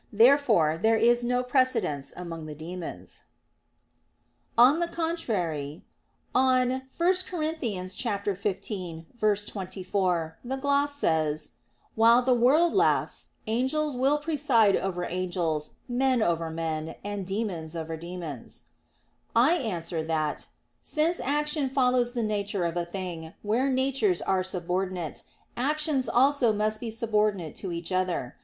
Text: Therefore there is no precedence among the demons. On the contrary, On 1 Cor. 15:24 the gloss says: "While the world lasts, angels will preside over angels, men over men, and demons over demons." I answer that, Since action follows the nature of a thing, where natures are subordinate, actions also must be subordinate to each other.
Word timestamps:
Therefore 0.11 0.79
there 0.81 0.97
is 0.97 1.23
no 1.23 1.43
precedence 1.43 2.11
among 2.17 2.47
the 2.47 2.55
demons. 2.55 3.25
On 4.57 4.79
the 4.79 4.87
contrary, 4.87 5.83
On 6.33 6.69
1 6.97 7.13
Cor. 7.29 7.43
15:24 7.43 10.33
the 10.43 10.55
gloss 10.55 10.95
says: 10.95 11.51
"While 11.93 12.23
the 12.23 12.33
world 12.33 12.73
lasts, 12.73 13.27
angels 13.45 13.95
will 13.95 14.17
preside 14.17 14.75
over 14.75 15.05
angels, 15.05 15.73
men 15.87 16.23
over 16.23 16.49
men, 16.49 16.95
and 17.03 17.23
demons 17.27 17.75
over 17.75 17.95
demons." 17.95 18.63
I 19.35 19.51
answer 19.53 20.03
that, 20.03 20.47
Since 20.81 21.19
action 21.19 21.69
follows 21.69 22.13
the 22.13 22.23
nature 22.23 22.65
of 22.65 22.75
a 22.75 22.85
thing, 22.87 23.35
where 23.43 23.69
natures 23.69 24.23
are 24.23 24.41
subordinate, 24.41 25.21
actions 25.55 26.09
also 26.09 26.51
must 26.51 26.79
be 26.79 26.89
subordinate 26.89 27.55
to 27.57 27.71
each 27.71 27.91
other. 27.91 28.37